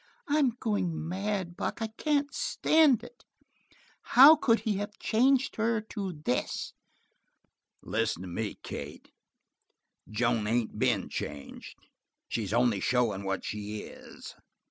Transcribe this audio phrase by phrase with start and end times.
[0.27, 1.79] "I'm going mad, Buck.
[1.79, 3.23] I can't stand it.
[4.17, 6.73] How could he have changed her to this?"
[7.83, 9.11] "Listen to me, Kate.
[10.09, 11.77] Joan ain't been changed.
[12.27, 14.33] She's only showin' what she is."